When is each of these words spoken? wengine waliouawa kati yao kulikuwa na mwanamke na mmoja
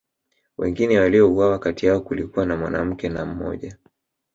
wengine 0.57 0.99
waliouawa 0.99 1.59
kati 1.59 1.85
yao 1.85 2.01
kulikuwa 2.01 2.45
na 2.45 2.55
mwanamke 2.57 3.09
na 3.09 3.25
mmoja 3.25 3.77